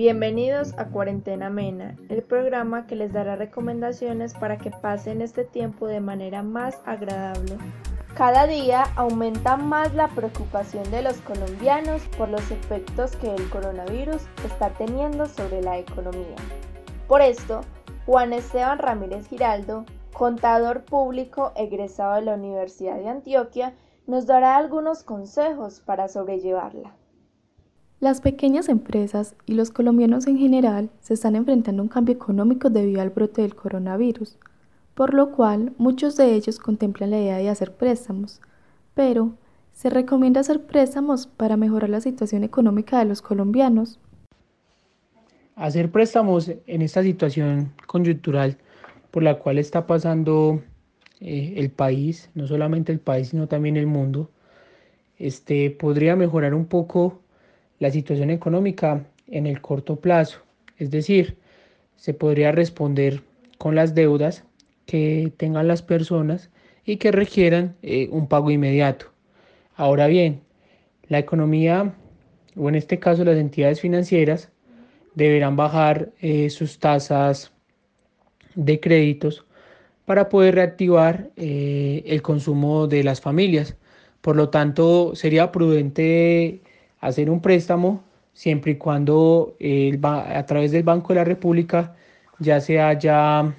Bienvenidos 0.00 0.72
a 0.78 0.86
Cuarentena 0.86 1.48
Amena, 1.48 1.94
el 2.08 2.22
programa 2.22 2.86
que 2.86 2.96
les 2.96 3.12
dará 3.12 3.36
recomendaciones 3.36 4.32
para 4.32 4.56
que 4.56 4.70
pasen 4.70 5.20
este 5.20 5.44
tiempo 5.44 5.86
de 5.88 6.00
manera 6.00 6.42
más 6.42 6.80
agradable. 6.86 7.58
Cada 8.14 8.46
día 8.46 8.84
aumenta 8.96 9.58
más 9.58 9.94
la 9.94 10.08
preocupación 10.08 10.90
de 10.90 11.02
los 11.02 11.18
colombianos 11.18 12.00
por 12.16 12.30
los 12.30 12.50
efectos 12.50 13.14
que 13.16 13.34
el 13.34 13.50
coronavirus 13.50 14.22
está 14.42 14.70
teniendo 14.70 15.26
sobre 15.26 15.60
la 15.60 15.76
economía. 15.76 16.36
Por 17.06 17.20
esto, 17.20 17.60
Juan 18.06 18.32
Esteban 18.32 18.78
Ramírez 18.78 19.28
Giraldo, 19.28 19.84
contador 20.14 20.82
público 20.82 21.52
egresado 21.56 22.14
de 22.14 22.22
la 22.22 22.36
Universidad 22.36 22.96
de 22.96 23.10
Antioquia, 23.10 23.74
nos 24.06 24.24
dará 24.24 24.56
algunos 24.56 25.02
consejos 25.02 25.80
para 25.80 26.08
sobrellevarla. 26.08 26.94
Las 28.00 28.22
pequeñas 28.22 28.70
empresas 28.70 29.34
y 29.44 29.52
los 29.52 29.70
colombianos 29.70 30.26
en 30.26 30.38
general 30.38 30.88
se 31.00 31.12
están 31.12 31.36
enfrentando 31.36 31.82
a 31.82 31.84
un 31.84 31.90
cambio 31.90 32.14
económico 32.14 32.70
debido 32.70 33.02
al 33.02 33.10
brote 33.10 33.42
del 33.42 33.54
coronavirus, 33.54 34.38
por 34.94 35.12
lo 35.12 35.32
cual 35.32 35.74
muchos 35.76 36.16
de 36.16 36.34
ellos 36.34 36.58
contemplan 36.58 37.10
la 37.10 37.18
idea 37.18 37.36
de 37.36 37.50
hacer 37.50 37.74
préstamos, 37.74 38.40
pero 38.94 39.34
¿se 39.74 39.90
recomienda 39.90 40.40
hacer 40.40 40.62
préstamos 40.62 41.26
para 41.26 41.58
mejorar 41.58 41.90
la 41.90 42.00
situación 42.00 42.42
económica 42.42 42.98
de 43.00 43.04
los 43.04 43.20
colombianos? 43.20 44.00
Hacer 45.54 45.92
préstamos 45.92 46.50
en 46.66 46.80
esta 46.80 47.02
situación 47.02 47.74
coyuntural 47.86 48.56
por 49.10 49.22
la 49.22 49.38
cual 49.38 49.58
está 49.58 49.86
pasando 49.86 50.62
eh, 51.20 51.52
el 51.58 51.70
país, 51.70 52.30
no 52.34 52.46
solamente 52.46 52.92
el 52.92 53.00
país, 53.00 53.28
sino 53.28 53.46
también 53.46 53.76
el 53.76 53.86
mundo, 53.86 54.30
este, 55.18 55.70
podría 55.70 56.16
mejorar 56.16 56.54
un 56.54 56.64
poco 56.64 57.19
la 57.80 57.90
situación 57.90 58.30
económica 58.30 59.04
en 59.26 59.48
el 59.48 59.60
corto 59.60 59.96
plazo. 59.96 60.38
Es 60.78 60.92
decir, 60.92 61.36
se 61.96 62.14
podría 62.14 62.52
responder 62.52 63.22
con 63.58 63.74
las 63.74 63.94
deudas 63.94 64.44
que 64.86 65.32
tengan 65.36 65.66
las 65.66 65.82
personas 65.82 66.50
y 66.84 66.96
que 66.96 67.10
requieran 67.10 67.76
eh, 67.82 68.08
un 68.12 68.28
pago 68.28 68.50
inmediato. 68.50 69.06
Ahora 69.74 70.06
bien, 70.06 70.40
la 71.08 71.18
economía, 71.18 71.94
o 72.56 72.68
en 72.68 72.74
este 72.74 72.98
caso 72.98 73.24
las 73.24 73.36
entidades 73.36 73.80
financieras, 73.80 74.50
deberán 75.14 75.56
bajar 75.56 76.10
eh, 76.20 76.50
sus 76.50 76.78
tasas 76.78 77.52
de 78.54 78.78
créditos 78.78 79.44
para 80.04 80.28
poder 80.28 80.56
reactivar 80.56 81.30
eh, 81.36 82.02
el 82.06 82.22
consumo 82.22 82.86
de 82.86 83.04
las 83.04 83.20
familias. 83.20 83.76
Por 84.20 84.36
lo 84.36 84.50
tanto, 84.50 85.14
sería 85.14 85.52
prudente 85.52 86.60
hacer 87.00 87.30
un 87.30 87.40
préstamo 87.40 88.02
siempre 88.32 88.72
y 88.72 88.76
cuando 88.76 89.56
a 90.02 90.46
través 90.46 90.72
del 90.72 90.82
Banco 90.82 91.08
de 91.08 91.14
la 91.16 91.24
República 91.24 91.96
ya 92.38 92.60
se 92.60 92.80
haya 92.80 93.54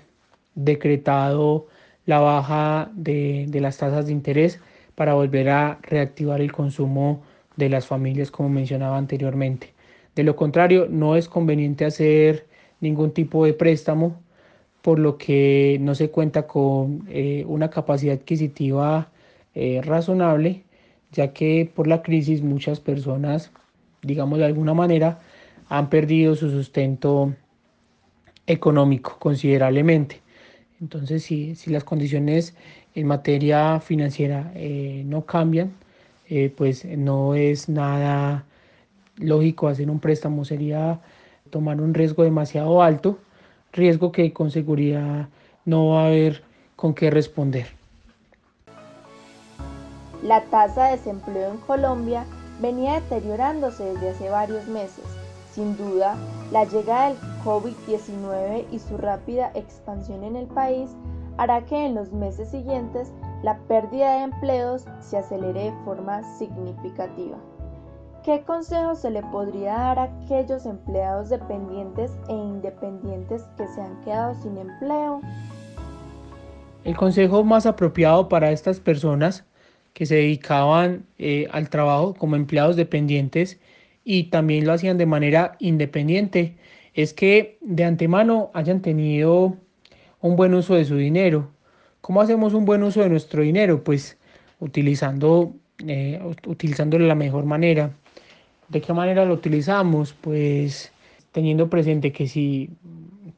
decretado 0.55 1.67
la 2.05 2.19
baja 2.19 2.89
de, 2.93 3.45
de 3.49 3.61
las 3.61 3.77
tasas 3.77 4.07
de 4.07 4.11
interés 4.11 4.59
para 4.95 5.13
volver 5.13 5.49
a 5.49 5.79
reactivar 5.83 6.41
el 6.41 6.51
consumo 6.51 7.21
de 7.55 7.69
las 7.69 7.87
familias 7.87 8.31
como 8.31 8.49
mencionaba 8.49 8.97
anteriormente. 8.97 9.73
De 10.15 10.23
lo 10.23 10.35
contrario, 10.35 10.87
no 10.89 11.15
es 11.15 11.29
conveniente 11.29 11.85
hacer 11.85 12.47
ningún 12.79 13.11
tipo 13.11 13.45
de 13.45 13.53
préstamo 13.53 14.19
por 14.81 14.99
lo 14.99 15.17
que 15.17 15.77
no 15.81 15.95
se 15.95 16.09
cuenta 16.09 16.47
con 16.47 17.05
eh, 17.09 17.45
una 17.47 17.69
capacidad 17.69 18.15
adquisitiva 18.15 19.11
eh, 19.53 19.81
razonable, 19.83 20.63
ya 21.11 21.33
que 21.33 21.69
por 21.73 21.87
la 21.87 22.01
crisis 22.01 22.41
muchas 22.41 22.79
personas, 22.79 23.51
digamos 24.01 24.39
de 24.39 24.45
alguna 24.45 24.73
manera, 24.73 25.19
han 25.69 25.89
perdido 25.89 26.35
su 26.35 26.49
sustento 26.49 27.33
económico 28.47 29.17
considerablemente. 29.19 30.21
Entonces, 30.79 31.23
si, 31.23 31.55
si 31.55 31.69
las 31.69 31.83
condiciones 31.83 32.55
en 32.95 33.07
materia 33.07 33.79
financiera 33.79 34.51
eh, 34.55 35.03
no 35.05 35.25
cambian, 35.25 35.71
pues 36.55 36.85
no 36.85 37.35
es 37.35 37.67
nada 37.67 38.45
lógico 39.17 39.67
hacer 39.67 39.89
un 39.89 39.99
préstamo, 39.99 40.45
sería 40.45 41.01
tomar 41.49 41.81
un 41.81 41.93
riesgo 41.93 42.23
demasiado 42.23 42.81
alto 42.81 43.19
riesgo 43.73 44.11
que 44.11 44.33
con 44.33 44.51
seguridad 44.51 45.29
no 45.65 45.89
va 45.89 46.03
a 46.03 46.07
haber 46.07 46.43
con 46.75 46.93
qué 46.93 47.09
responder. 47.09 47.80
La 50.23 50.41
tasa 50.45 50.85
de 50.85 50.91
desempleo 50.97 51.51
en 51.51 51.57
Colombia 51.57 52.25
venía 52.61 53.01
deteriorándose 53.01 53.83
desde 53.83 54.09
hace 54.09 54.29
varios 54.29 54.67
meses. 54.67 55.05
Sin 55.51 55.75
duda, 55.75 56.15
la 56.51 56.63
llegada 56.63 57.09
del 57.09 57.17
COVID-19 57.43 58.65
y 58.71 58.79
su 58.79 58.97
rápida 58.97 59.51
expansión 59.55 60.23
en 60.23 60.35
el 60.35 60.47
país 60.47 60.91
hará 61.37 61.65
que 61.65 61.85
en 61.85 61.95
los 61.95 62.11
meses 62.13 62.49
siguientes 62.49 63.11
la 63.41 63.57
pérdida 63.67 64.17
de 64.17 64.23
empleos 64.25 64.85
se 64.99 65.17
acelere 65.17 65.71
de 65.71 65.73
forma 65.83 66.21
significativa. 66.37 67.37
¿Qué 68.23 68.43
consejo 68.43 68.93
se 68.93 69.09
le 69.09 69.23
podría 69.23 69.73
dar 69.73 69.99
a 69.99 70.03
aquellos 70.03 70.67
empleados 70.67 71.29
dependientes 71.29 72.11
e 72.29 72.33
independientes 72.33 73.43
que 73.57 73.67
se 73.69 73.81
han 73.81 73.99
quedado 74.01 74.35
sin 74.35 74.59
empleo? 74.59 75.21
El 76.83 76.95
consejo 76.95 77.43
más 77.43 77.65
apropiado 77.65 78.29
para 78.29 78.51
estas 78.51 78.79
personas 78.79 79.43
que 79.93 80.05
se 80.05 80.15
dedicaban 80.15 81.05
eh, 81.17 81.47
al 81.51 81.69
trabajo 81.69 82.13
como 82.13 82.35
empleados 82.35 82.75
dependientes 82.75 83.59
y 84.03 84.25
también 84.25 84.65
lo 84.65 84.73
hacían 84.73 84.97
de 84.97 85.05
manera 85.05 85.55
independiente 85.59 86.55
es 86.93 87.13
que 87.13 87.57
de 87.61 87.83
antemano 87.83 88.51
hayan 88.53 88.81
tenido 88.81 89.57
un 90.19 90.35
buen 90.35 90.53
uso 90.53 90.75
de 90.75 90.85
su 90.85 90.97
dinero. 90.97 91.49
¿Cómo 92.01 92.21
hacemos 92.21 92.53
un 92.53 92.65
buen 92.65 92.83
uso 92.83 93.01
de 93.01 93.09
nuestro 93.09 93.43
dinero? 93.43 93.83
Pues 93.83 94.17
utilizando, 94.59 95.53
eh, 95.85 96.19
utilizándolo 96.47 97.03
de 97.03 97.07
la 97.09 97.15
mejor 97.15 97.45
manera. 97.45 97.91
¿De 98.69 98.81
qué 98.81 98.93
manera 98.93 99.25
lo 99.25 99.33
utilizamos? 99.33 100.13
Pues 100.13 100.91
teniendo 101.31 101.69
presente 101.69 102.11
que 102.11 102.27
si 102.27 102.69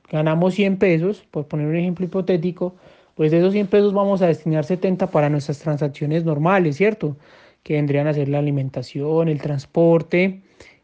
ganamos 0.09 0.56
100 0.56 0.78
pesos, 0.78 1.25
por 1.31 1.47
poner 1.47 1.68
un 1.68 1.75
ejemplo 1.75 2.06
hipotético, 2.06 2.75
pues 3.16 3.31
de 3.31 3.40
esos 3.40 3.53
100 3.53 3.68
pesos 3.68 3.94
vamos 3.94 4.22
a 4.22 4.28
destinar 4.28 4.66
70 4.66 5.07
para 5.07 5.29
nuestras 5.29 5.59
transacciones 5.59 6.24
normales, 6.24 6.78
¿cierto? 6.78 7.18
Que 7.63 7.74
vendrían 7.75 8.07
a 8.07 8.13
ser 8.13 8.29
la 8.29 8.40
alimentación, 8.40 9.29
el 9.29 9.41
transporte, 9.41 10.41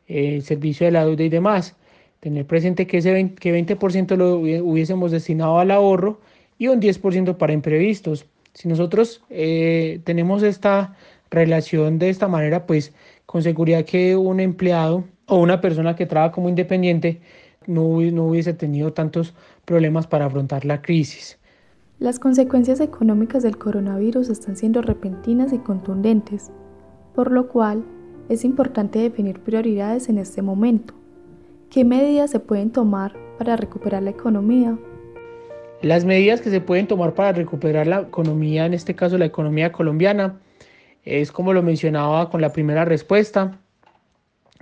el 0.08 0.44
servicio 0.44 0.86
de 0.86 0.92
la 0.92 1.06
deuda 1.06 1.24
y 1.24 1.30
demás. 1.30 1.76
Tener 2.20 2.46
presente 2.46 2.86
que 2.88 2.98
ese 2.98 3.14
20%, 3.14 3.36
que 3.36 3.52
20 3.52 4.18
lo 4.18 4.38
hubiésemos 4.38 5.12
destinado 5.12 5.60
al 5.60 5.72
ahorro 5.72 6.20
y 6.58 6.68
un 6.68 6.82
10% 6.82 7.38
para 7.38 7.54
imprevistos. 7.54 8.26
Si 8.54 8.68
nosotros 8.68 9.24
eh, 9.30 10.02
tenemos 10.04 10.44
esta 10.44 10.96
relación 11.32 12.00
de 12.00 12.10
esta 12.10 12.28
manera, 12.28 12.66
pues 12.66 12.94
con 13.26 13.42
seguridad 13.44 13.86
que 13.86 14.16
un 14.16 14.40
empleado 14.40 15.06
o 15.28 15.38
una 15.38 15.62
persona 15.62 15.96
que 15.96 16.06
trabaja 16.06 16.34
como 16.34 16.50
independiente 16.50 17.22
no, 17.68 18.02
no 18.02 18.26
hubiese 18.26 18.54
tenido 18.54 18.94
tantos 18.94 19.34
problemas 19.66 20.08
para 20.08 20.26
afrontar 20.26 20.66
la 20.66 20.82
crisis. 20.82 21.39
Las 22.00 22.18
consecuencias 22.18 22.80
económicas 22.80 23.44
del 23.44 23.58
coronavirus 23.58 24.30
están 24.30 24.56
siendo 24.56 24.82
repentinas 24.82 25.52
y 25.52 25.58
contundentes, 25.58 26.50
por 27.14 27.30
lo 27.30 27.50
cual 27.50 27.84
es 28.30 28.46
importante 28.46 29.00
definir 29.00 29.42
prioridades 29.42 30.08
en 30.08 30.18
este 30.18 30.42
momento. 30.42 30.94
¿Qué 31.70 31.84
medidas 31.84 32.32
se 32.32 32.40
pueden 32.40 32.72
tomar 32.72 33.18
para 33.38 33.58
recuperar 33.58 34.04
la 34.04 34.12
economía? 34.12 34.80
Las 35.82 36.06
medidas 36.06 36.40
que 36.40 36.50
se 36.50 36.62
pueden 36.62 36.88
tomar 36.88 37.16
para 37.16 37.34
recuperar 37.34 37.86
la 37.86 38.00
economía, 38.00 38.66
en 38.66 38.74
este 38.74 38.96
caso 38.96 39.18
la 39.18 39.26
economía 39.26 39.74
colombiana, 39.74 40.40
es 41.04 41.34
como 41.34 41.52
lo 41.52 41.64
mencionaba 41.64 42.30
con 42.30 42.40
la 42.40 42.54
primera 42.54 42.86
respuesta, 42.86 43.60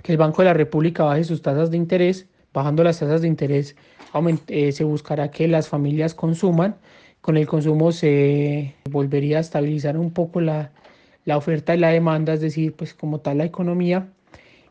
que 0.02 0.10
el 0.10 0.18
Banco 0.18 0.42
de 0.42 0.46
la 0.46 0.54
República 0.54 1.04
baje 1.04 1.22
sus 1.22 1.40
tasas 1.40 1.70
de 1.70 1.76
interés. 1.76 2.26
Bajando 2.52 2.82
las 2.82 2.98
tasas 2.98 3.20
de 3.20 3.28
interés 3.28 3.76
eh, 4.48 4.72
se 4.72 4.82
buscará 4.82 5.30
que 5.30 5.46
las 5.46 5.68
familias 5.68 6.14
consuman. 6.14 6.74
Con 7.20 7.36
el 7.36 7.46
consumo 7.46 7.92
se 7.92 8.74
volvería 8.90 9.38
a 9.38 9.40
estabilizar 9.40 9.98
un 9.98 10.12
poco 10.12 10.40
la, 10.40 10.70
oferta 11.26 11.74
y 11.74 11.78
la 11.78 11.88
demanda, 11.88 12.32
es 12.32 12.40
decir, 12.40 12.72
pues 12.74 12.94
como 12.94 13.20
tal 13.20 13.38
la 13.38 13.44
economía. 13.44 14.08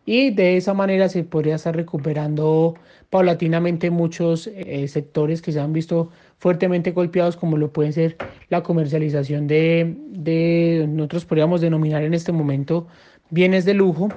Y 0.05 0.31
de 0.31 0.57
esa 0.57 0.73
manera 0.73 1.09
se 1.09 1.23
podría 1.23 1.55
estar 1.55 1.75
recuperando 1.75 2.75
paulatinamente 3.09 3.91
muchos 3.91 4.47
eh, 4.47 4.87
sectores 4.87 5.41
que 5.41 5.51
se 5.51 5.59
han 5.59 5.73
visto 5.73 6.11
fuertemente 6.39 6.91
golpeados, 6.91 7.35
como 7.35 7.57
lo 7.57 7.71
puede 7.71 7.91
ser 7.91 8.17
la 8.49 8.63
comercialización 8.63 9.47
de, 9.47 9.95
de, 10.09 10.85
nosotros 10.87 11.25
podríamos 11.25 11.61
denominar 11.61 12.03
en 12.03 12.13
este 12.13 12.31
momento 12.31 12.87
bienes 13.29 13.65
de 13.65 13.73
lujo, 13.73 14.09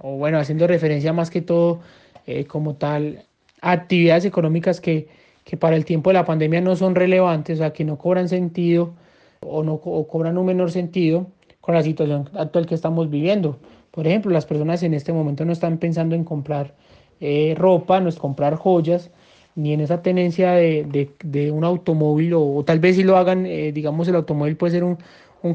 o 0.00 0.16
bueno, 0.16 0.38
haciendo 0.38 0.66
referencia 0.66 1.12
más 1.12 1.30
que 1.30 1.42
todo 1.42 1.80
eh, 2.26 2.44
como 2.46 2.74
tal 2.74 3.24
actividades 3.60 4.24
económicas 4.24 4.80
que, 4.80 5.08
que 5.50 5.56
para 5.56 5.74
el 5.74 5.84
tiempo 5.84 6.10
de 6.10 6.14
la 6.14 6.24
pandemia 6.24 6.60
no 6.60 6.76
son 6.76 6.94
relevantes, 6.94 7.58
o 7.58 7.62
sea, 7.62 7.72
que 7.72 7.84
no 7.84 7.98
cobran 7.98 8.28
sentido 8.28 8.92
o 9.40 9.64
no 9.64 9.78
cobran 9.80 10.38
un 10.38 10.46
menor 10.46 10.70
sentido 10.70 11.26
con 11.60 11.74
la 11.74 11.82
situación 11.82 12.30
actual 12.38 12.66
que 12.66 12.76
estamos 12.76 13.10
viviendo. 13.10 13.58
Por 13.90 14.06
ejemplo, 14.06 14.30
las 14.30 14.46
personas 14.46 14.80
en 14.84 14.94
este 14.94 15.12
momento 15.12 15.44
no 15.44 15.52
están 15.52 15.78
pensando 15.78 16.14
en 16.14 16.22
comprar 16.22 16.76
eh, 17.18 17.56
ropa, 17.58 17.98
no 17.98 18.08
es 18.08 18.14
comprar 18.14 18.54
joyas, 18.54 19.10
ni 19.56 19.72
en 19.72 19.80
esa 19.80 20.02
tenencia 20.02 20.52
de, 20.52 21.50
un 21.52 21.64
automóvil, 21.64 22.34
o, 22.34 22.62
tal 22.64 22.78
vez 22.78 22.94
si 22.94 23.02
lo 23.02 23.16
hagan, 23.16 23.44
eh, 23.44 23.72
digamos, 23.72 24.06
el 24.06 24.14
automóvil 24.14 24.56
puede 24.56 24.74
ser 24.74 24.84
un, 24.84 24.98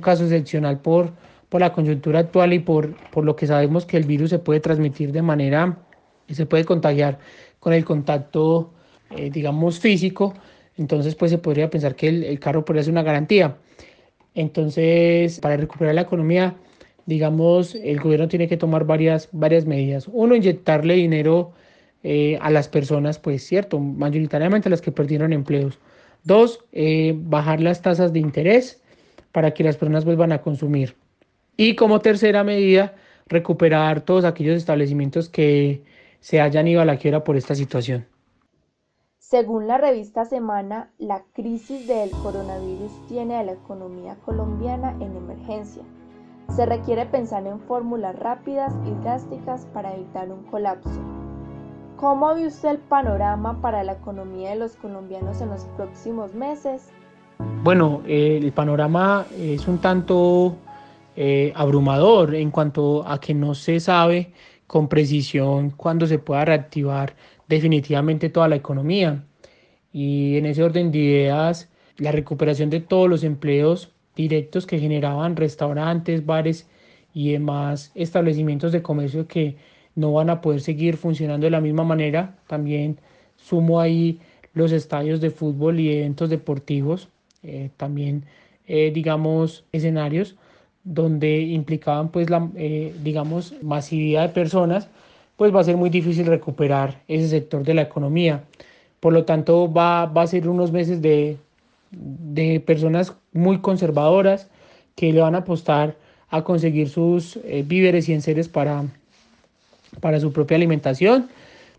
caso 0.02 0.26
excepcional 0.26 0.80
por, 0.80 1.14
la 1.52 1.72
coyuntura 1.72 2.20
actual 2.20 2.52
y 2.52 2.60
por, 2.60 2.96
lo 3.24 3.38
que 3.38 3.48
sabemos 3.48 3.86
que 3.86 3.96
el 3.96 4.04
virus 4.04 4.32
se 4.32 4.40
puede 4.40 4.60
transmitir 4.60 5.14
de 5.14 5.22
manera, 5.22 5.78
se 6.28 6.46
puede 6.46 6.66
contagiar 6.66 7.18
con 7.62 7.72
el 7.72 7.86
contacto, 7.86 8.75
eh, 9.12 9.30
digamos, 9.30 9.80
físico, 9.80 10.34
entonces 10.78 11.16
pues 11.16 11.32
se 11.32 11.38
podría 11.38 11.70
pensar 11.70 11.96
que 11.96 12.10
el, 12.10 12.40
carro 12.40 12.66
podría 12.66 12.84
ser 12.84 12.92
una 12.92 13.04
garantía. 13.04 13.58
Entonces, 14.34 15.40
para 15.40 15.58
recuperar 15.58 15.96
la 15.96 16.02
economía, 16.02 16.56
digamos, 17.06 17.76
el 17.76 18.00
gobierno 18.00 18.28
tiene 18.28 18.48
que 18.48 18.58
tomar 18.58 18.86
varias, 18.86 19.30
varias 19.32 19.66
medidas. 19.66 20.10
Uno, 20.12 20.36
inyectarle 20.36 20.96
dinero 20.96 21.54
eh, 22.04 22.38
a 22.42 22.50
las 22.52 22.68
personas, 22.68 23.20
pues 23.20 23.46
cierto, 23.46 23.80
mayoritariamente 23.80 24.70
a 24.70 24.72
las 24.72 24.82
que 24.82 24.92
perdieron 24.92 25.34
empleos. 25.34 25.80
Dos, 26.24 26.66
eh, 26.74 27.14
bajar 27.16 27.62
las 27.62 27.82
tasas 27.82 28.12
de 28.12 28.20
interés 28.20 28.82
para 29.32 29.52
que 29.54 29.64
las 29.64 29.78
personas 29.78 30.06
vuelvan 30.06 30.32
a 30.32 30.42
consumir. 30.42 30.96
Y 31.58 31.76
como 31.76 32.00
tercera 32.00 32.44
medida, 32.44 32.96
recuperar 33.28 34.02
todos 34.02 34.26
aquellos 34.26 34.58
establecimientos 34.58 35.30
que 35.30 35.84
se 36.20 36.42
hayan 36.42 36.68
ido 36.68 36.82
a 36.82 36.86
la 36.86 36.98
quiebra 36.98 37.24
por 37.24 37.38
esta 37.38 37.56
situación. 37.56 38.06
Según 39.30 39.68
la 39.68 39.78
revista 39.78 40.26
Semana, 40.26 40.92
la 40.98 41.24
crisis 41.34 41.88
del 41.88 42.12
coronavirus 42.12 42.92
tiene 43.08 43.36
a 43.36 43.44
la 43.44 43.54
economía 43.54 44.16
colombiana 44.24 44.92
en 45.00 45.16
emergencia 45.16 45.84
se 46.56 46.66
requiere 46.66 47.06
pensar 47.06 47.46
en 47.48 47.60
fórmulas 47.60 48.18
rápidas 48.18 48.74
y 48.86 48.92
drásticas 49.04 49.66
para 49.74 49.94
evitar 49.94 50.32
un 50.32 50.44
colapso. 50.44 51.02
¿Cómo 51.98 52.34
ve 52.36 52.48
usted 52.48 52.70
el 52.70 52.78
panorama 52.78 53.60
para 53.62 53.84
la 53.84 53.94
economía 53.94 54.52
de 54.52 54.58
los 54.58 54.76
colombianos 54.76 55.42
en 55.42 55.50
los 55.50 55.64
próximos 55.76 56.34
meses? 56.34 56.90
Bueno, 57.64 58.02
el 58.08 58.52
panorama 58.54 59.26
es 59.38 59.68
un 59.68 59.80
tanto 59.80 60.56
eh, 61.16 61.52
abrumador 61.56 62.36
en 62.36 62.52
cuanto 62.52 63.06
a 63.08 63.20
que 63.20 63.34
no 63.34 63.56
se 63.56 63.80
sabe 63.80 64.32
con 64.68 64.88
precisión 64.88 65.72
cuándo 65.72 66.08
se 66.08 66.20
pueda 66.20 66.46
reactivar 66.46 67.16
definitivamente 67.48 68.30
toda 68.30 68.48
la 68.48 68.56
economía. 68.56 69.24
Y 69.94 70.38
en 70.38 70.46
ese 70.46 70.64
orden 70.64 70.92
de 70.92 71.00
ideas, 71.00 71.70
la 71.98 72.12
recuperación 72.12 72.70
de 72.70 72.82
todos 72.82 73.10
los 73.10 73.24
empleos 73.24 73.92
directos 74.16 74.66
que 74.66 74.80
generaban 74.80 75.36
restaurantes, 75.36 76.26
bares 76.26 76.68
y 77.14 77.32
demás 77.32 77.92
establecimientos 77.96 78.72
de 78.72 78.82
comercio 78.82 79.28
que 79.28 79.56
no 79.96 80.14
van 80.14 80.30
a 80.30 80.42
poder 80.42 80.62
seguir 80.62 80.98
funcionando 80.98 81.46
de 81.46 81.52
la 81.52 81.62
misma 81.62 81.84
manera. 81.84 82.36
También 82.48 82.98
sumo 83.38 83.80
ahí 83.80 84.20
los 84.54 84.72
estadios 84.72 85.22
de 85.22 85.30
fútbol 85.30 85.80
y 85.80 85.92
eventos 85.92 86.30
deportivos, 86.30 87.10
eh, 87.44 87.70
también 87.78 88.26
eh, 88.68 88.92
digamos 88.94 89.66
escenarios 89.72 90.36
donde 90.84 91.42
implicaban 91.42 92.10
pues 92.10 92.30
la 92.30 92.50
eh, 92.56 92.94
digamos 93.04 93.56
masividad 93.62 94.28
de 94.28 94.34
personas, 94.34 94.90
pues 95.38 95.54
va 95.54 95.62
a 95.62 95.64
ser 95.64 95.78
muy 95.78 95.90
difícil 95.90 96.26
recuperar 96.26 97.02
ese 97.08 97.28
sector 97.28 97.64
de 97.64 97.74
la 97.74 97.82
economía. 97.82 98.44
Por 99.00 99.14
lo 99.14 99.26
tanto 99.26 99.72
va, 99.72 100.06
va 100.06 100.24
a 100.24 100.28
ser 100.28 100.48
unos 100.48 100.72
meses 100.72 101.02
de, 101.02 101.38
de 101.92 102.60
personas 102.60 103.14
muy 103.34 103.60
conservadoras 103.60 104.50
que 104.96 105.12
le 105.12 105.22
van 105.22 105.36
a 105.36 105.40
apostar 105.40 105.98
a 106.30 106.44
conseguir 106.44 106.90
sus 106.90 107.38
eh, 107.38 107.64
víveres 107.66 108.10
y 108.10 108.14
enseres 108.14 108.48
para, 108.48 108.86
para 110.00 110.20
su 110.20 110.32
propia 110.32 110.58
alimentación, 110.58 111.30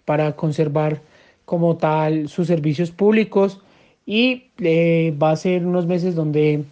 para 0.05 0.33
conservar 0.37 1.01
como 1.45 1.77
tal 1.77 2.29
sus 2.29 2.47
servicios 2.47 2.91
públicos 2.91 3.61
y 4.05 4.51
eh, 4.59 5.15
va 5.21 5.31
a 5.31 5.37
ser 5.37 5.67
unos 5.67 5.87
meses 5.87 6.15
donde 6.15 6.65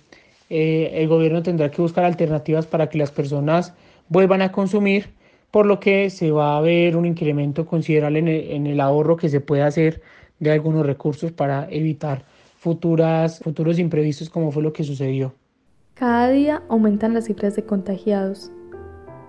eh, 0.51 0.91
el 0.95 1.09
gobierno 1.09 1.43
tendrá 1.43 1.71
que 1.71 1.83
buscar 1.83 2.05
alternativas 2.05 2.67
para 2.67 2.89
que 2.89 2.99
las 2.99 3.11
personas 3.11 3.73
vuelvan 4.09 4.43
a 4.43 4.53
consumir, 4.53 5.09
por 5.55 5.67
lo 5.67 5.79
que 5.79 6.11
se 6.11 6.33
va 6.33 6.57
a 6.57 6.61
ver 6.61 6.97
un 6.97 7.07
incremento 7.07 7.65
considerable 7.65 8.19
en 8.19 8.27
el, 8.27 8.51
en 8.51 8.67
el 8.67 8.81
ahorro 8.81 9.17
que 9.17 9.29
se 9.29 9.41
puede 9.41 9.63
hacer 9.63 10.03
de 10.41 10.51
algunos 10.51 10.85
recursos 10.85 11.31
para 11.31 11.69
evitar 11.71 12.25
futuras, 12.57 13.39
futuros 13.39 13.79
imprevistos 13.79 14.29
como 14.29 14.51
fue 14.51 14.65
lo 14.65 14.73
que 14.73 14.83
sucedió. 14.83 15.33
Cada 15.95 16.29
día 16.29 16.65
aumentan 16.69 17.15
las 17.15 17.27
cifras 17.27 17.55
de 17.55 17.63
contagiados 17.63 18.51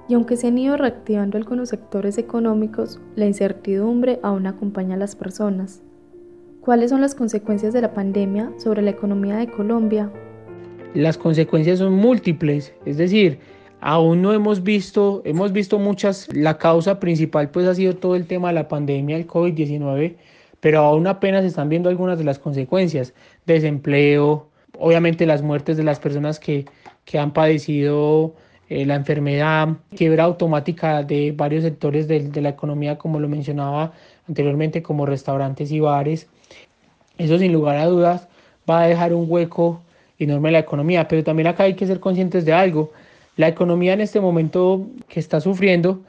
y 0.10 0.16
aunque 0.16 0.36
se 0.36 0.48
han 0.48 0.58
ido 0.58 0.78
reactivando 0.78 1.38
algunos 1.38 1.70
sectores 1.70 2.18
económicos, 2.18 3.00
la 3.16 3.28
incertidumbre 3.28 4.20
aún 4.24 4.48
acompaña 4.48 4.96
a 4.96 4.98
las 4.98 5.16
personas. 5.16 5.84
¿Cuáles 6.60 6.90
son 6.90 7.02
las 7.02 7.14
consecuencias 7.14 7.72
de 7.72 7.82
la 7.82 7.94
pandemia 7.94 8.52
sobre 8.58 8.82
la 8.82 8.90
economía 8.90 9.36
de 9.36 9.46
Colombia? 9.46 10.12
Las 10.96 11.20
consecuencias 11.20 11.78
son 11.78 11.94
múltiples, 11.94 12.74
es 12.84 12.98
decir, 12.98 13.38
aún 13.86 14.24
no 14.24 14.34
hemos 14.34 14.64
visto, 14.64 15.22
hemos 15.26 15.52
visto 15.52 15.78
muchas, 15.78 16.28
la 16.34 16.58
causa 16.58 17.00
principal 17.00 17.52
pues 17.52 17.68
ha 17.68 17.76
sido 17.76 17.96
todo 17.96 18.16
el 18.16 18.26
tema 18.26 18.48
de 18.48 18.56
la 18.56 18.68
pandemia, 18.68 19.16
el 19.16 19.28
COVID-19, 19.28 20.16
pero 20.60 20.80
aún 20.80 21.06
apenas 21.06 21.46
están 21.46 21.70
viendo 21.70 21.88
algunas 21.88 22.18
de 22.18 22.24
las 22.24 22.40
consecuencias, 22.40 23.14
desempleo, 23.46 24.48
obviamente 24.80 25.28
las 25.28 25.44
muertes 25.44 25.78
de 25.78 25.84
las 25.84 26.00
personas 26.00 26.40
que, 26.40 26.66
que 27.06 27.20
han 27.20 27.32
padecido 27.32 28.34
eh, 28.70 28.88
la 28.88 28.96
enfermedad, 28.96 29.68
quiebra 29.96 30.24
automática 30.24 31.04
de 31.04 31.32
varios 31.32 31.64
sectores 31.64 32.08
de, 32.08 32.22
de, 32.30 32.42
la 32.42 32.50
economía, 32.50 32.98
como 32.98 33.20
lo 33.20 33.30
mencionaba 33.30 33.94
anteriormente, 34.28 34.82
como 34.82 35.06
restaurantes 35.06 35.72
y 35.72 35.80
bares. 35.80 36.28
Eso 37.20 37.38
sin 37.38 37.54
lugar 37.54 37.78
a 37.78 37.86
dudas 37.86 38.28
va 38.68 38.82
a 38.82 38.88
dejar 38.88 39.14
un 39.14 39.26
hueco 39.30 39.84
enorme 40.18 40.50
en 40.50 40.54
la 40.54 40.60
economía, 40.60 41.08
pero 41.08 41.24
también 41.24 41.46
acá 41.46 41.66
hay 41.66 41.76
que 41.76 41.86
ser 41.86 42.00
conscientes 42.00 42.46
de 42.46 42.54
algo. 42.54 42.92
La 43.36 43.48
economía 43.48 43.94
en 43.94 44.02
este 44.02 44.22
momento 44.22 44.88
que 45.08 45.20
está 45.20 45.42
sufriendo, 45.42 46.02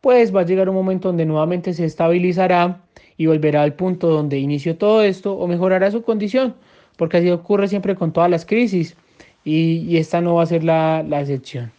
pues 0.00 0.34
va 0.34 0.40
a 0.40 0.44
llegar 0.44 0.68
un 0.68 0.74
momento 0.74 1.08
donde 1.08 1.24
nuevamente 1.24 1.72
se 1.74 1.84
estabilizará 1.84 2.80
y 3.16 3.26
volverá 3.26 3.62
al 3.62 3.74
punto 3.74 4.08
donde 4.08 4.38
inició 4.38 4.76
todo 4.76 5.02
esto 5.02 5.34
o 5.34 5.46
mejorará 5.46 5.90
su 5.90 6.02
condición, 6.02 6.54
porque 6.96 7.18
así 7.18 7.30
ocurre 7.30 7.68
siempre 7.68 7.94
con 7.94 8.12
todas 8.12 8.30
las 8.30 8.44
crisis 8.44 8.96
y, 9.44 9.96
esta 9.96 10.20
no 10.20 10.34
va 10.34 10.42
a 10.42 10.46
ser 10.46 10.64
la, 10.64 11.02
la 11.02 11.20
excepción. 11.20 11.72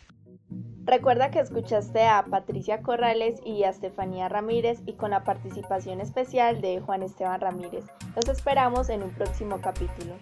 Recuerda 0.85 1.31
que 1.31 1.39
escuchaste 1.39 2.03
a 2.03 2.25
Patricia 2.29 2.81
Corrales 2.81 3.39
y 3.45 3.63
a 3.63 3.69
Estefanía 3.69 4.27
Ramírez 4.27 4.81
y 4.85 4.94
con 4.94 5.11
la 5.11 5.23
participación 5.23 6.01
especial 6.01 6.59
de 6.59 6.81
Juan 6.81 7.03
Esteban 7.03 7.39
Ramírez. 7.39 7.86
Los 8.15 8.27
esperamos 8.27 8.89
en 8.89 9.03
un 9.03 9.12
próximo 9.12 9.60
capítulo. 9.62 10.13